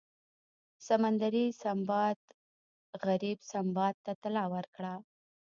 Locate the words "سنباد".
1.61-2.19, 3.51-3.93